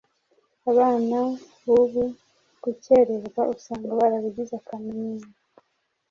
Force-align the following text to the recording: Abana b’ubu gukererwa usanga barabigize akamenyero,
Abana 0.69 1.17
b’ubu 1.65 2.03
gukererwa 2.63 3.41
usanga 3.53 3.91
barabigize 3.99 4.53
akamenyero, 4.61 5.27